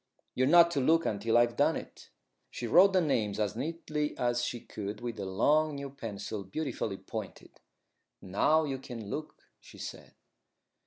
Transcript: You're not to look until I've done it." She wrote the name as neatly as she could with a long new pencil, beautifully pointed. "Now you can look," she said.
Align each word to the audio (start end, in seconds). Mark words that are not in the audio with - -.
You're 0.33 0.47
not 0.47 0.71
to 0.71 0.79
look 0.81 1.05
until 1.05 1.37
I've 1.37 1.55
done 1.55 1.75
it." 1.75 2.09
She 2.49 2.65
wrote 2.65 2.91
the 2.93 3.01
name 3.01 3.35
as 3.37 3.55
neatly 3.55 4.17
as 4.17 4.43
she 4.43 4.59
could 4.59 4.99
with 4.99 5.19
a 5.19 5.27
long 5.27 5.75
new 5.75 5.91
pencil, 5.91 6.43
beautifully 6.43 6.97
pointed. 6.97 7.59
"Now 8.19 8.63
you 8.63 8.79
can 8.79 9.11
look," 9.11 9.35
she 9.59 9.77
said. 9.77 10.15